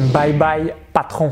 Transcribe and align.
Bye 0.00 0.32
bye 0.32 0.72
patron. 0.94 1.30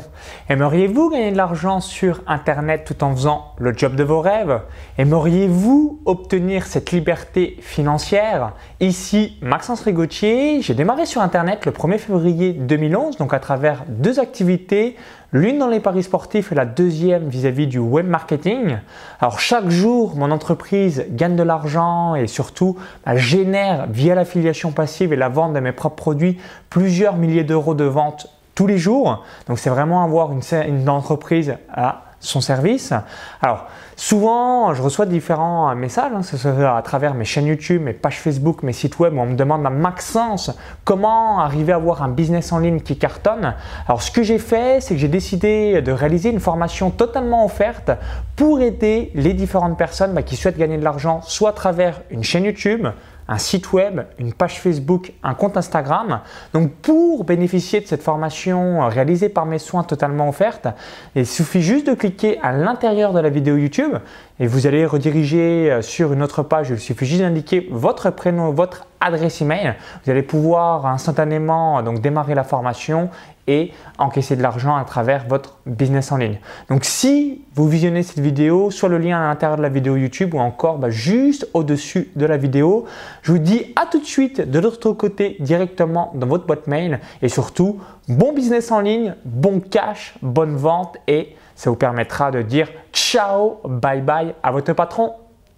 Aimeriez-vous 0.51 1.09
gagner 1.09 1.33
de 1.33 1.39
l'argent 1.39 1.81
sur 1.81 2.21
Internet 2.27 2.85
tout 2.85 3.03
en 3.03 3.15
faisant 3.15 3.55
le 3.57 3.73
job 3.75 3.97
de 3.97 4.05
vos 4.05 4.21
rêves? 4.21 4.61
Aimeriez-vous 4.99 6.01
obtenir 6.05 6.67
cette 6.67 6.93
liberté 6.93 7.57
financière? 7.63 8.53
Ici 8.81 9.39
Maxence 9.41 9.81
Rigotier, 9.81 10.61
j'ai 10.61 10.75
démarré 10.75 11.07
sur 11.07 11.23
Internet 11.23 11.65
le 11.65 11.73
1er 11.73 11.97
février 11.97 12.53
2011, 12.53 13.17
donc 13.17 13.33
à 13.33 13.39
travers 13.39 13.85
deux 13.89 14.21
activités, 14.21 14.97
l'une 15.33 15.59
dans 15.59 15.69
les 15.69 15.81
paris 15.81 16.03
sportifs 16.03 16.53
et 16.53 16.55
la 16.55 16.67
deuxième 16.67 17.31
vis-à-vis 17.31 17.69
du 17.69 17.79
web 17.79 18.07
marketing. 18.07 18.77
Alors 19.19 19.41
chaque 19.41 19.71
jour, 19.71 20.15
mon 20.15 20.31
entreprise 20.31 21.07
gagne 21.11 21.37
de 21.37 21.43
l'argent 21.43 22.15
et 22.15 22.27
surtout 22.27 22.77
bah, 23.07 23.17
génère 23.17 23.87
via 23.89 24.15
l'affiliation 24.15 24.73
passive 24.73 25.15
et 25.15 25.17
la 25.17 25.31
vente 25.31 25.55
de 25.55 25.61
mes 25.61 25.73
propres 25.73 25.97
produits 25.97 26.39
plusieurs 26.69 27.17
milliers 27.17 27.45
d'euros 27.45 27.75
de 27.75 27.85
vente 27.85 28.29
tous 28.59 28.67
les 28.67 28.77
jours. 28.77 29.25
Donc 29.47 29.61
c'est 29.61 29.71
vraiment 29.71 30.03
avoir 30.03 30.33
une, 30.33 30.89
entreprise 30.89 31.55
à 31.73 32.07
son 32.19 32.41
service. 32.41 32.93
Alors 33.41 33.69
souvent, 33.95 34.75
je 34.75 34.83
reçois 34.83 35.07
différents 35.07 35.73
messages, 35.77 36.11
hein, 36.13 36.77
à 36.77 36.83
travers 36.83 37.15
mes 37.15 37.25
chaînes 37.25 37.47
YouTube, 37.47 37.83
mes 37.83 37.93
pages 37.93 38.19
Facebook, 38.19 38.65
mes 38.65 38.73
sites 38.73 38.99
web, 38.99 39.15
où 39.15 39.21
on 39.21 39.27
me 39.27 39.37
demande 39.37 39.65
à 39.65 39.71
Maxence 39.71 40.51
comment 40.83 41.39
arriver 41.39 41.73
à 41.73 41.77
avoir 41.77 42.03
un 42.03 42.09
business 42.09 42.51
en 42.51 42.59
ligne 42.59 42.81
qui 42.81 42.99
cartonne. 42.99 43.55
Alors 43.87 44.03
ce 44.03 44.11
que 44.11 44.25
j'ai 44.25 44.41
fait, 44.41 44.81
c'est 44.81 44.95
que 44.95 45.01
j'ai 45.01 45.07
décidé 45.07 45.81
de 45.81 45.93
réaliser 45.93 46.31
une 46.31 46.41
formation 46.41 46.91
totalement 46.91 47.45
offerte 47.45 47.93
pour 48.35 48.61
aider 48.61 49.13
les 49.15 49.35
différentes 49.35 49.79
personnes 49.79 50.15
bah, 50.15 50.25
qui 50.25 50.35
souhaitent 50.35 50.59
gagner 50.59 50.79
de 50.79 50.85
l'argent, 50.85 51.21
soit 51.23 51.51
à 51.51 51.53
travers 51.53 52.01
une 52.11 52.25
chaîne 52.25 52.43
YouTube, 52.43 52.89
un 53.29 53.39
site 53.39 53.73
web, 53.73 54.01
une 54.19 54.33
page 54.33 54.59
Facebook, 54.61 55.13
un 55.23 55.35
compte 55.35 55.57
Instagram. 55.57 56.21
Donc 56.55 56.73
pour 56.73 57.25
bénéficier 57.25 57.81
de 57.81 57.87
cette 57.87 58.03
formation 58.03 58.83
euh, 58.83 58.89
réalisée 58.89 59.29
par 59.29 59.45
mes 59.45 59.59
soins 59.59 59.85
totalement 59.85 60.29
offerte, 60.29 60.67
il 61.15 61.27
suffit 61.27 61.63
juste 61.63 61.87
de 61.87 61.95
cliquer 61.95 62.39
à 62.43 62.53
l'intérieur 62.53 63.13
de 63.13 63.21
la 63.21 63.29
vidéo 63.29 63.57
YouTube 63.57 63.93
et 64.41 64.47
vous 64.47 64.67
allez 64.67 64.87
rediriger 64.87 65.71
euh, 65.71 65.83
sur 65.83 66.13
une 66.13 66.23
autre 66.23 66.43
page. 66.43 66.71
Il 66.71 66.79
suffit 66.79 67.07
juste 67.07 67.21
d'indiquer 67.21 67.69
votre 67.71 68.11
prénom, 68.11 68.51
votre 68.51 68.87
adresse 69.01 69.41
email. 69.41 69.75
Vous 70.05 70.11
allez 70.11 70.23
pouvoir 70.23 70.87
instantanément 70.87 71.83
donc 71.83 72.01
démarrer 72.01 72.35
la 72.35 72.45
formation 72.45 73.11
et 73.49 73.73
encaisser 73.99 74.37
de 74.37 74.43
l'argent 74.43 74.77
à 74.77 74.85
travers 74.85 75.27
votre 75.27 75.57
business 75.67 76.13
en 76.13 76.19
ligne. 76.19 76.39
Donc 76.69 76.85
si 76.85 77.43
vous 77.55 77.67
visionnez 77.67 78.03
cette 78.03 78.21
vidéo, 78.21 78.71
soit 78.71 78.91
le 78.91 78.99
lien 78.99 79.19
à 79.19 79.29
l'intérieur 79.29 79.57
de 79.57 79.63
la 79.63 79.71
vidéo 79.71 79.97
YouTube 79.97 80.35
ou 80.35 80.39
encore 80.39 80.79
bah, 80.79 80.91
juste 80.91 81.49
au-dessus 81.55 82.11
de 82.15 82.27
la 82.27 82.37
vidéo, 82.37 82.85
je 83.23 83.33
vous 83.33 83.39
dis 83.39 83.73
à 83.75 83.87
tout 83.87 84.01
de 84.01 84.05
suite 84.05 84.49
de 84.49 84.59
l'autre 84.59 84.93
côté 84.93 85.37
directement 85.41 86.13
dans 86.15 86.27
votre 86.27 86.47
boîte 86.47 86.67
mail 86.67 87.01
et 87.23 87.29
surtout 87.29 87.81
bon 88.07 88.35
business 88.35 88.71
en 88.71 88.81
ligne, 88.81 89.15
bon 89.25 89.61
cash, 89.61 90.15
bonne 90.21 90.57
vente 90.57 90.99
et 91.09 91.35
ça 91.57 91.71
vous 91.71 91.77
permettra 91.77 92.31
de 92.31 92.43
dire 92.43 92.69
ciao, 92.93 93.61
bye 93.65 94.03
bye 94.03 94.35
à 94.43 94.53
votre 94.53 94.75
patron. 94.75 95.15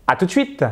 À 0.07 0.17
tout 0.17 0.27
de 0.27 0.31
suite 0.31 0.65